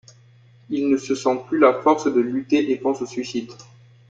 Il 0.71 0.89
ne 0.89 0.97
se 0.97 1.13
sent 1.13 1.43
plus 1.47 1.59
la 1.59 1.75
force 1.79 2.11
de 2.11 2.21
lutter 2.21 2.71
et 2.71 2.75
pense 2.77 3.03
au 3.03 3.05
suicide. 3.05 3.51